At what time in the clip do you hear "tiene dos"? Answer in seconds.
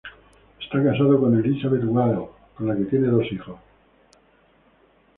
2.85-3.23